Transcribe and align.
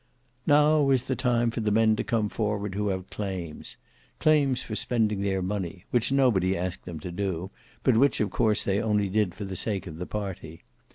Now 0.47 0.89
is 0.89 1.03
the 1.03 1.15
time 1.15 1.51
for 1.51 1.59
the 1.59 1.69
men 1.69 1.95
to 1.95 2.03
come 2.03 2.27
forward 2.27 2.73
who 2.73 2.87
have 2.87 3.11
claims; 3.11 3.77
claims 4.17 4.63
for 4.63 4.75
spending 4.75 5.21
their 5.21 5.43
money, 5.43 5.85
which 5.91 6.11
nobody 6.11 6.57
asked 6.57 6.85
them 6.85 6.99
to 7.01 7.11
do, 7.11 7.51
but 7.83 7.95
which 7.95 8.19
of 8.19 8.31
course 8.31 8.63
they 8.63 8.81
only 8.81 9.09
did 9.09 9.35
for 9.35 9.45
the 9.45 9.55
sake 9.55 9.85
of 9.85 9.97
the 9.97 10.07
party. 10.07 10.63